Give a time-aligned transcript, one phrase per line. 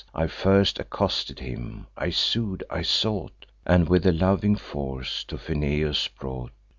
[0.15, 6.07] I first accosted him: I sued, I sought, And, with a loving force, to Pheneus
[6.07, 6.51] brought.